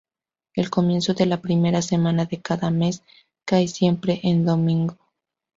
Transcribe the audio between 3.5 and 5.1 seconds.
siempre en domingo.